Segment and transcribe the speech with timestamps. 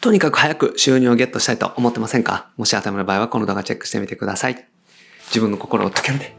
[0.00, 2.50] とにかく早く収入をゲットしたいと思ってませんか？
[2.56, 4.68] もし頭の場合はこの動画チェックしてみてください。
[5.26, 6.36] 自分の心を解けるで。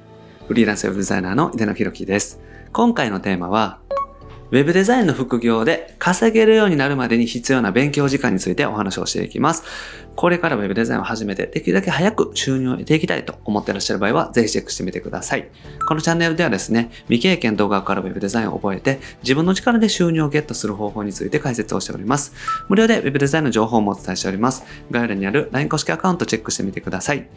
[0.47, 2.39] フリーランスウェブデザイナーの井出野博樹です。
[2.71, 3.81] 今回のテーマは、
[4.51, 9.63] ウェブデザインの副業で稼げるようになるまでに必要な勉強時間についてお話をしていきます。
[10.15, 15.47] これからウェブデザインを始めてできるだけ早く収入を得ていきたいと思っていらっしゃる場合はぜひチェックしてみてください。
[15.87, 22.33] このチャンネルではですね、未経験動画からウェブデザインを覚えて自分の力で収入をゲットする方法について解説をしております。
[22.69, 24.63] 無料でウェブデザインの情報もお伝えしております。
[24.89, 27.27] 概要欄にある LINE 公式アカウントチェックしてみてください。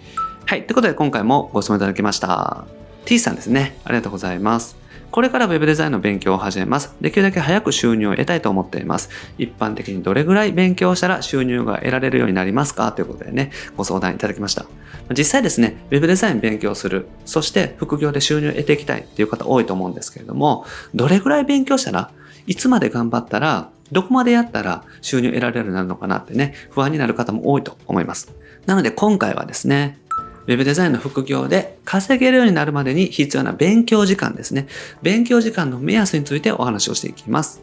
[0.47, 0.65] はい。
[0.65, 2.65] ということで今回もご質問いただきました。
[3.05, 3.77] T さんですね。
[3.85, 4.82] ありがとうございます。
[5.13, 6.97] これから Web デザインの勉強を始めます。
[7.03, 9.11] できるだけ早く収入を得たいと思っています。
[9.37, 12.93] 一般的にどれぐらい勉強したら収入が得られるようになりますか？
[12.93, 14.65] ということでね、ご相談いただきました。
[15.11, 22.11] 実際ですね、Web デザイン勉強する、そして副業で収入を得ていきたいっていう方多いと思うんですけれども、どれぐらい勉強したら、
[22.47, 28.33] いつまで頑張ったら、どこまでやったら収入得られるようになるのかなってね、不安になる方も多いと思います。
[28.65, 29.99] なので今回はですね、
[30.47, 34.67] ウェブデザインの副業で稼げるようになるまでに必要な勉強時間ですね。
[35.03, 37.63] 勉強時間の目安についてお話をしていきます。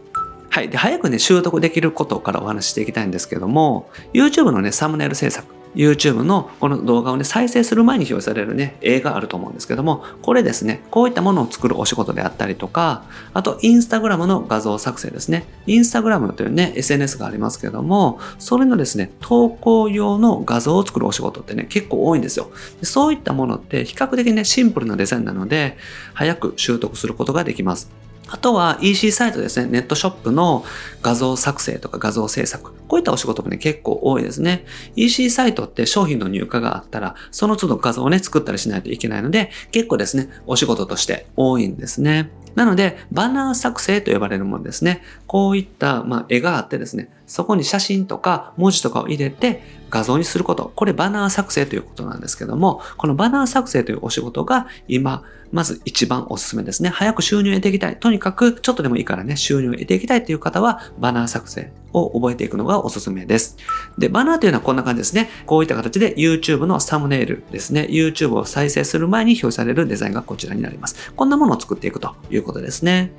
[0.49, 0.69] はい。
[0.69, 5.58] で、早くね、習得できることからお話ししていきたいんですけども、YouTube のね、サムネイル制作。
[5.75, 13.03] YouTube のこの動画をね、再生する前に表示されるね、映画あると思うんですけども、これですね、こういったものを作るお仕事であったりとか、
[13.33, 15.45] あと、インスタグラムの画像作成ですね。
[15.67, 22.51] インスタグラムというね、SNS がありますけども、それのですね、投稿用の画像を作るお仕事ってね、結構多いんですよ。
[22.81, 25.77] そういったものって比較的ね、シンプルなデザインなので、
[26.13, 27.91] 早く習得することができます。
[28.31, 30.63] あとは EC サイトですね、ネットショップの
[31.01, 32.73] 画像作成とか画像制作。
[32.87, 34.65] こういったお仕事もね、結構多いですね。
[34.95, 42.29] EC サイトって商品の入荷があったら、その都度画像をね、作ったりしないといけないので、結構ですね、お仕事として多いんですね。
[42.55, 45.01] なので、バナー作成と呼ばれるものですね。
[45.27, 50.71] こういった、まあ、絵があってですね、そこに写真とか文字とかを入れて画像にすること。
[50.75, 56.89] これバナー作成ということなんですけども、このバナー作成というお仕事が今、まず一番おすすめですね。
[56.89, 57.97] 早く収入を得ていきたい。
[57.99, 63.57] とにかくちょっとでもいいからね、収入を得ていきたいという方は、バナー作成を覚えていくのがおすすめです。
[63.97, 65.29] で、バナーというのはこんな感じですね。
[65.45, 67.87] こういった形で YouTube のサムネイルですね。
[67.89, 71.11] YouTube を再生する前に表示されるデザインがこちらになります。
[71.15, 73.11] こんなものを作っていくということですね。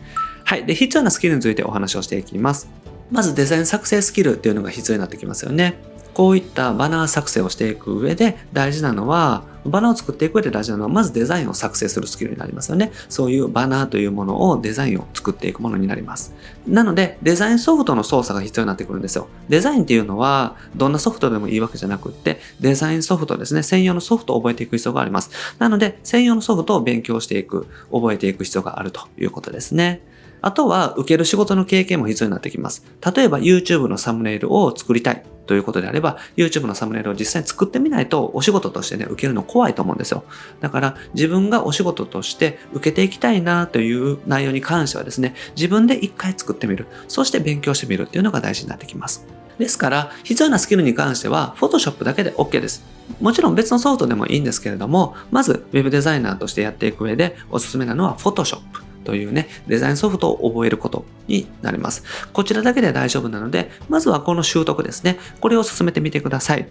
[0.45, 0.65] はい。
[0.65, 2.69] で、必要なスキルについてお話をしていきます。
[3.11, 5.91] まずデザイン作成スキルっていうのが必要になってきますよね。
[6.15, 12.93] こういったバナー作成をしていく上で大事なのは、バナーを作っていく上で大事なのは、まずデザインを作成するスキルになりますよね。
[13.09, 16.35] そういうバナーというものをデザインを作っていくものになります。
[16.67, 19.29] なので、デザインソフトの操作が必要になってくるんですよ。
[19.49, 25.31] デザインっていうのは、どんなソフトでもいいわけじゃなくって、デザインソフトですね、専用のソフトを覚えていく必要があります。
[25.59, 30.03] なので、専用のソフトを勉強していく、覚えていく必要があるということですね。
[30.43, 32.85] あとは、受ける仕事の経験も必要になってきます。
[33.15, 40.25] 例えば、YouTube のサムネイルを作りたいということであれば、YouTube のサムネイルを実際に作ってみないと、お仕事としてね、受けるの怖いと思うんですよ。
[40.61, 46.87] だから、自分がお仕事として受けていきたいなという内容に関してはですね、自分で一回作ってみる。
[47.09, 49.27] そして勉強してみるっていうのが大事になってきます。
[49.59, 52.83] ですから、必要なスキルに関しては、Photoshop だけで OK です。
[53.21, 58.90] もちろん別のソフトでもいいんですけれども、まず Web デザイナーとしてやっていく上でおすすめなのは Photoshop。
[59.05, 62.05] というね、デザインソフトを覚えることになります。
[62.33, 65.19] こちらだけで大丈夫なので、まずはこの習得ですね。
[65.41, 66.69] これを進めてみてください。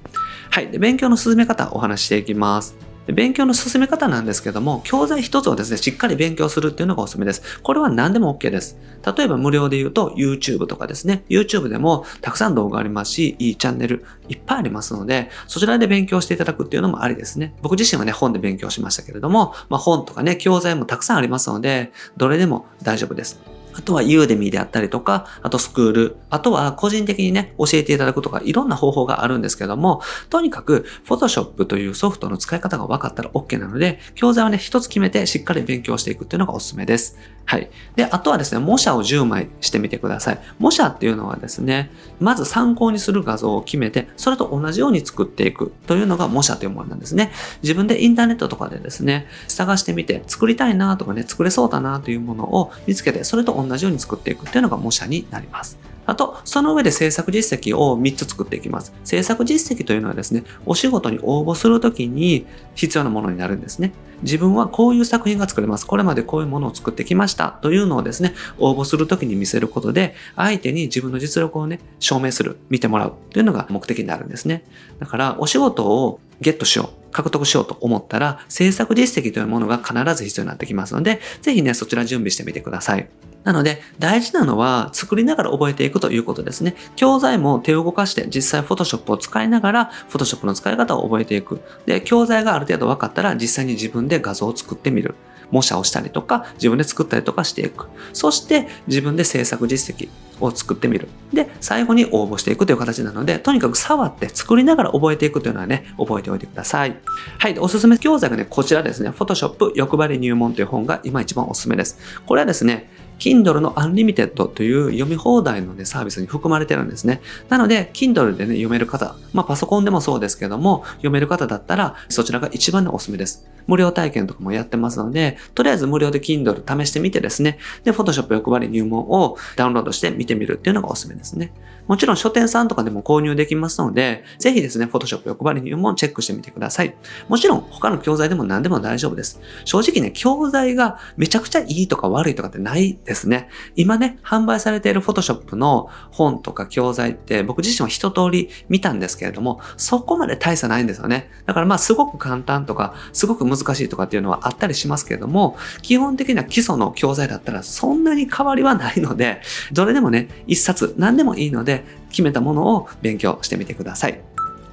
[0.50, 0.68] はい。
[0.70, 2.89] で勉強の進め方お話ししていきます。
[3.14, 7.42] 勉強の進め方なんですけども、教材一つをですね、しっかり勉強するっていうのがおすすめです。
[7.62, 8.78] これは何でも OK です。
[9.18, 17.56] 例えば無料で言うと YouTube とかですね、YouTube でもたくさん動画ありますし、いいチャンネルいっぱいありますので、そちらで勉強していただくっていうのもありですね。
[17.62, 23.59] 僕自身はね、本で勉強しましたけれども、まあ、本とかね、教材もたくさんありますので、どれでも大丈夫です。
[23.80, 37.18] あとはユーデミーであったりとか、あとスクール、あとは個人的にね、教えていただくとか、いろんな方法があるんですけども、とにかく、Photoshop というソフトの使い方が分かったら OK なので、教材はね、一つ決めてしっかり勉強していくっていうのがおすすめです。
[37.46, 37.70] はい。
[37.96, 40.40] で、あとはですね、模写を10枚してみてください。
[40.60, 47.32] 模写っていうのはですね、まず参考にする画像を決めて、それと同じように作っていくというのが模写というものなんですね。
[47.64, 55.78] 自分でインターネットとかでですね、探してみて、作りたいなとかね、作れそうだなというものを見つけて、それと同同じように作っていくっていうのが模写になります。
[56.10, 58.94] あと、その上で制作実績を3つ作っていきます。
[59.04, 63.94] 制作実績というのはですね、お仕事に応募するときに必要なものになるんですね。
[64.24, 65.86] 自分はこういう作品が作れます。
[65.86, 74.64] これまでこういうものを作ってきましたというのをですね、応募するときに見せることで、相手に自分の実力をね、証明する、見てもらうというのが目的になるんですね。
[75.00, 77.00] だから、お仕事をゲットしよう。
[77.12, 83.10] 獲得しようと思ったら、制作実績というものが必ず必要になってきますので、ぜひね、そちら準備してみてください。
[83.44, 86.76] なので、大事なのは作りながら覚えていくということですね。
[86.96, 91.62] 教材も手を動かして実際 Photoshop を使いながら Photoshop の使い方を覚えていく。
[91.86, 95.16] で、教材がある程度分かったら実際に自分で画像を作ってみる。
[95.52, 97.88] 模写をしたりとか、自分で作ったりとかしていく。
[98.14, 100.10] そして自分で制作実績
[100.40, 101.08] を作ってみる。
[101.34, 106.96] で、最後に応募していくという形なので、とにかく触って作りながら覚えていくというのはね、覚えておいてください。
[107.38, 107.58] はい。
[107.60, 109.10] おすすめ教材がね、こちらですね。
[109.10, 111.98] Photoshop 欲張り入門という本が今一番おすすめです。
[112.26, 112.90] これはですね、
[113.20, 117.22] Kindle の Unlimited という読み放題の、ね、サービスに含まれてるんですね。
[117.50, 123.48] なので、Kindle でね、読める方、まあパソコンでもそうですけども、読める方だったら、そちらが一番のおすすめです。
[123.68, 131.54] 無料体験とかもやってますので、とりあえず無料で Kindle 試してみてですね、で、Photoshop 欲張り入門をダウンロードして見てみるっていうのがおすすめですね。
[131.90, 136.96] もちろん書店さんとかでも購入できますので、ぜひですね、Photoshop 欲張り入門チェックしてみてください。
[137.28, 139.42] もちろん他の教材でも何でも大丈夫です。
[139.66, 143.50] 正直ね、教材がめちゃくちゃいいとか悪いとかってないですね。
[143.76, 151.32] 今ね、販売されている Photoshop の本とか教材って僕自身は一通り見たんですけれども、そこまで大差ないんですよね。
[151.48, 159.42] だからまあすごく簡単とか、すごく難しいとかっていうのはあったりしますけれども、基本的には基礎の教材だったらそんなに変わりはないので、
[159.72, 161.79] どれでもね、一冊何でもいいので、
[162.10, 164.22] 決めたものを勉強してみてください。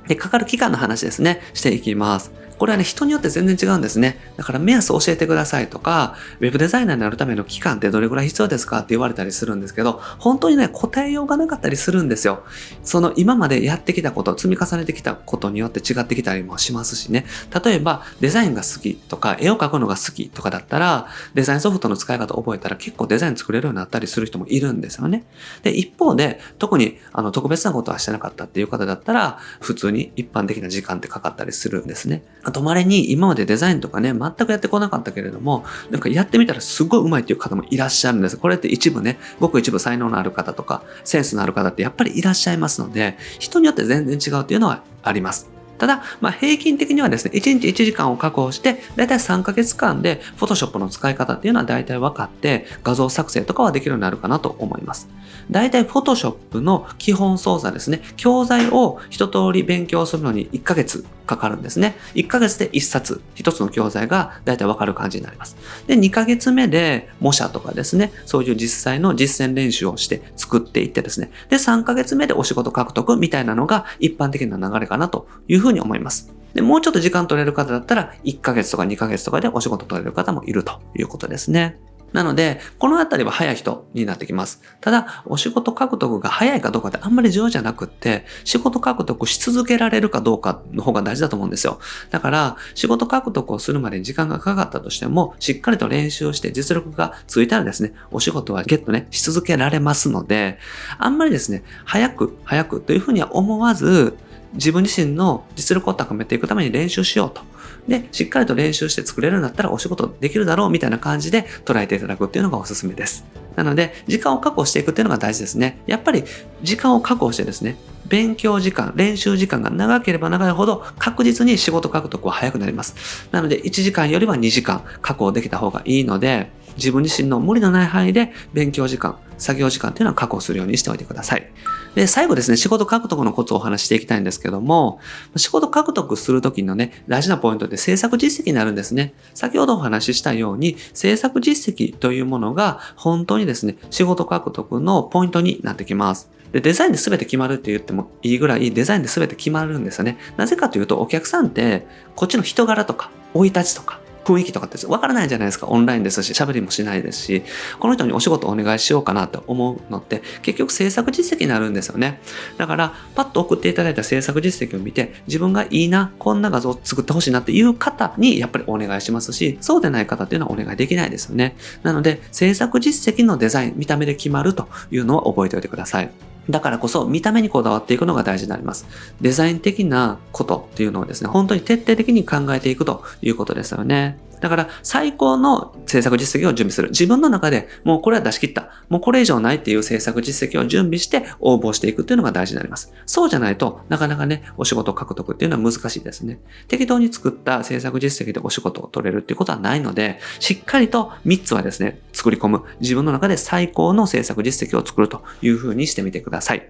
[0.09, 2.33] で、かかる期間の話ですね、していきます。
[2.59, 4.19] これはね、人によって全然違うんですね。
[4.37, 12.45] だから目安教えてくださいとか、ウェブデザイナーになるための期間ってどれぐらい必要ですかって言われたりするんですけど、本当にね、答えようがなかったりするんですよ。
[12.83, 17.27] その今までやってきたこと、積み重ねてきたことによって違ってきたりもしますしね。
[17.65, 25.25] 例えば、デザインが好きとか、絵を描くのが好きとかだったら、デザインソフトの使い方を覚えたら結構デザイン作れるようになったりする人もいるんですよね。
[25.63, 32.23] で、一方で、特にあの特別なことはしてなかったっていう方だったら、普通に一般的な時間ってかかったりするんですね。
[32.47, 38.37] あと、稀に今までデザインとかね、全くやってこなかったけれども、なんかやってみたらすごい上手いっていう方もいらっしゃるんです。
[38.37, 45.51] これって一部ね、ごく一部才能のある方とか、センスのある方ってやっぱりいらっしゃいますので、人によって全然違うっていうのはあります。
[45.79, 55.09] ただ、まあ、平均的にはですね、1日1時間を確保して、だいたい3ヶ月間で Photoshop の使い方っていうのはだいたい分かって、画像作成とかはできるようになるかなと思います。
[55.51, 61.97] だいたい Photoshop の基本操作ですね、教材を一通り勉強するのに1ヶ月かかるんですね。
[62.15, 65.57] 1ヶ月で1冊、1つの教材がだいたい分かる感じになります。
[65.87, 76.33] で、2ヶ月目で模写とかですね、そういう実際の実践練習をして作っていってですね、で、3ヶ月目でお仕事獲得みたいなのが一般的な流れかなというふうに思います。
[76.55, 81.79] で、もうちょっと時間取れる方だったら、1ヶ月とか2ヶ月とかでお仕事取れる方もいるということですね。
[82.13, 84.63] なので、このあたりは早い人になってきます。
[84.81, 91.79] ただ、お仕事獲得が早いかどうかってあんまり重要じゃなくって、仕事獲得し続けられるかどうかの方が大事だと思うんですよ。
[92.11, 100.59] だから、仕事獲得をするまでに時間がかかったとしても、しっかりと練習をして実力がついたらですね、お仕事はゲットね、し続けられますので、
[100.99, 104.17] あんまりですね、早く、早くというふうには思わず、
[104.55, 107.43] 自分自身の実力を高めていくために練習しようと。
[107.89, 113.25] で、しっかりと練習して作れるんだったらお仕事できるだろうみたいな感じで捉えていただくっていうのがおすすめです。
[113.57, 115.83] なので、時間を確保していくっていうのが大事ですね。
[115.87, 116.25] やっぱり
[116.63, 117.77] 時間を確保してですね、
[118.09, 123.29] 勉強時間、練習時間が長ければ長いほど確実に仕事獲得は早くなります。
[123.33, 131.51] なので、1時間よりは2時間確保できた方がいいので、自分自身の無理のない範囲で勉強時間、作業時間っていうのは確保するようにしておいてください。
[131.97, 135.01] で、最後ですね、仕事獲得のコツをお話していきたいんですけども、
[135.35, 139.15] 仕事獲得するときのね、大事なポイントで制作実績になるんですね。
[139.33, 146.29] 先ほどお話ししたように、制作実績というものが本当にですね、仕事獲得のポイントになってきます。
[146.53, 150.19] で、デザインで全て決まるって言ってもいいぐらいデザインで全て決まるんですよね。
[150.37, 155.69] なぜかというと、お客さんって、こっちの人柄とか、生い立ちとか、雰囲気とかってわからないじゃないですか。
[155.69, 157.45] オンラインですし、喋りもしないですし、
[157.79, 162.21] この人にお仕事お願いしようかなって思うのって、結局制作実績になるんですよね。
[162.59, 171.57] だから、パッと送っていただいた制作実績を見て、自分がいいな、こんな画像を作ってほしいなっていう方にやっぱりお願いしますし、そうでない方っていうのはお願いできないですよね。
[171.85, 176.11] なので、制作実績のデザイン、見た目で決まるというのは覚えておいてください。
[176.49, 178.87] だからこそ見た目にこだわっていくのが大事になります。
[179.21, 184.19] デザイン的なことっていうのをですね、本当に徹底的に考えていくということですよね。
[184.41, 186.91] だから最高の制作実績を準備する。
[186.91, 188.71] 自分の中でもうこれは出し切った。
[188.89, 192.93] もうこれ以上ないっていう制作実績を準備して応募していくっていうのが大事になります。
[193.07, 196.39] そうじゃないとなかなかね、お仕事獲得っていうのは難しいですね。
[196.69, 202.65] 適当に作った制作実績でお仕事を取れるっていうことはないので、しっかりと3つはですね、作り込む。
[202.81, 206.69] 自分の中で最高の制作実績を作るというふうにしてみてください。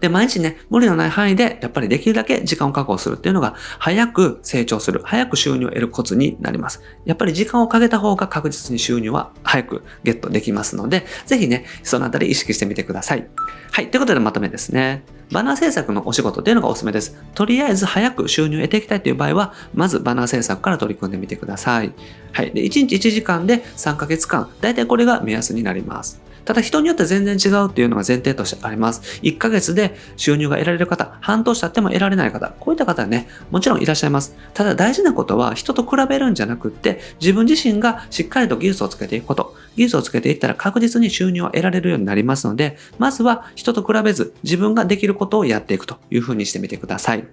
[0.00, 6.82] で、毎日ね、無理のない範囲で、やっぱりできるだけ時間を確保するっていうのが、早く成長する、早く収入を得るコツになります。
[7.04, 13.28] やっぱり時間をかけた方が確実に収入は早くゲットできますので、ぜひね、そのあたり意識してみてください。
[13.72, 13.90] はい。
[13.90, 15.04] ということでまとめですね。
[15.30, 17.16] バナー制作のお仕事っていうのがおすすめです。
[17.34, 21.92] とりあえず早く収入を得ていきたいという場合は、まずバナー制作から取り組んでみてください。
[22.32, 22.50] はい。
[22.52, 26.29] で、1日1時間で3ヶ月間、だいたいこれが目安になります。
[26.50, 29.20] ただ人によって全然違うっていうのが前提としてあります。
[29.22, 34.34] 1ヶ月で収入が得られる方、半年経っても得られない方、こういった方はね、もちろんいらっしゃいます。
[34.52, 39.54] ただ大事なことは人と比べるんじゃなくって、自分自身がしっかりと技術をつけていくこと。
[39.76, 47.24] 技術をつけていったら確実に収入を得られるようになりますので、まずは人と比べず自分ができることをやっていくというふうにしてみてください。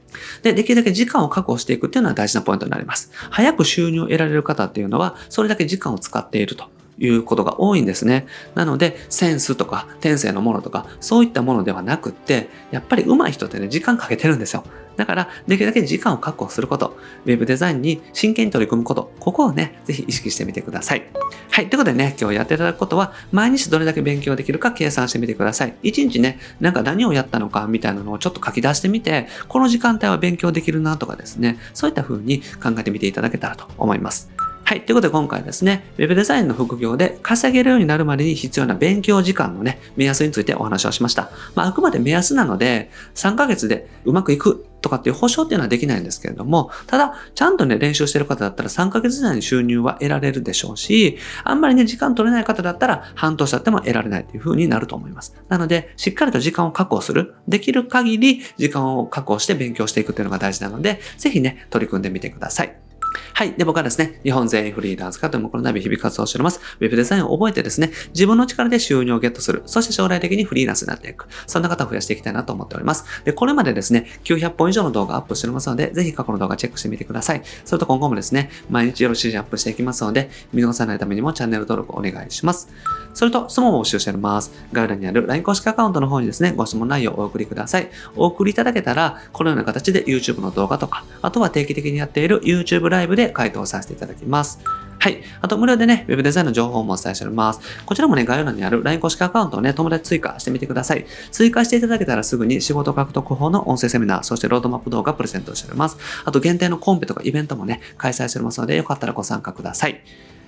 [0.43, 3.09] で、できるだけ時間を確保していくっていうのは大事なポイントになります。
[3.31, 8.27] 早く収入を得られる方っていうのは、それだけ時間を使っているということが多いんですね。
[8.55, 14.63] なので、センスとか天性のものとか、そういったものではなくって、やっぱり上手い人ってね、時間かけてるんですよ。
[14.97, 21.03] だから、できるだけ時間を確保すること、ウェブデザインに真剣に取り組むこと、ここをね、ぜひ意識してみてください。
[21.51, 21.69] はい。
[21.69, 25.75] ということでね、今日やっていただくことは、毎日どれだけ勉強できるか計算してみてください。
[25.83, 34.31] 1日ね、なんか何をやったのかみたいなのをちょっと書き出してみて、この時間帯は勉強できるなとかですね、そういった風に考えてみていただけたらと思います。
[34.67, 34.81] はい。
[34.81, 41.31] ということで今回ですね、Web デザインの副業で稼げるようになるまでに必要な勉強時間のね、目安についてお話をしました。
[41.55, 55.33] まあ、あくまで目安なので、3ヶ月でうまくいくとかっていう保証っていうのはできないんですけれども、ただ、ちゃんとね、練習してる方だったら3ヶ月以内に収入は得られるでしょうし、あんまりね、時間取れない方だったら半年経っても得られないという風になると思います。
[55.47, 57.35] なので、しっかりと時間を確保する。
[57.47, 62.86] できる限り時間を確保して勉強していくというのが大事なので、ぜひね、取り組んでみてください。
[63.33, 63.53] はい。
[63.53, 66.59] で、僕はですね、日本全員フリーランス化というもこのナビ日々活動しております。
[66.79, 69.63] ウェブデザインを覚えてですね、自分の力で収入をゲットする。
[69.65, 71.27] そして将来的にフリーランスになっていく。
[71.45, 73.05] そんな方を増やしていきたいなと思っております。
[73.25, 77.41] で、これまでですね、900本以上の動画アップしておりますので、ぜひ過去の動画チェックしてみてください。
[77.65, 82.69] それと今後もですね、毎日よろしいアップしていきますので、見逃さないためにもチャンネル登録お願いします。
[83.13, 84.51] それと、質問を募集しております。
[84.71, 87.89] 概要欄にある LINE 公式アカウントの方にですね、ご質問内容をお送りください。
[88.15, 94.59] お送りいただけたら、このような形で YouTube の動画とか、あとは定期的にやっている YouTube ライブで回答させていただきます。
[94.99, 95.21] はい。
[95.41, 97.61] あと、無料でね、Web デザインの情報もお伝えしております。
[97.85, 101.05] こちらもね、概要欄にある LINE 公式アカウントをね、友達追加してみてください。
[101.31, 105.97] 追加していただけたらすぐに仕事獲得法の音声セミナー、そしてロードマップ動画プレゼントしております。
[106.25, 110.01] あと、限定のコンペとかイベントもね、開催しておりますので、よかったらご参加ください。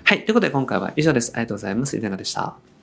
[0.03, 0.25] はい。
[0.25, 1.31] ということで、今回は以上です。
[1.35, 1.95] ありがとうございます。
[1.95, 2.78] いかがでした